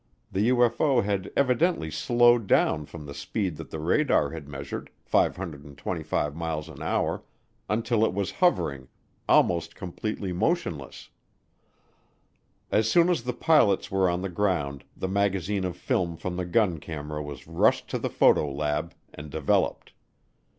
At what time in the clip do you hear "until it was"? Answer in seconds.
7.69-8.31